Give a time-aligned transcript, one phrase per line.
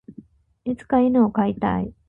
[0.65, 1.93] いつか犬を飼いたい。